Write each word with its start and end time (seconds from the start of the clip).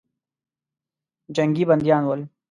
جنګي 1.35 1.63
بندیان 1.69 2.03
ول. 2.07 2.21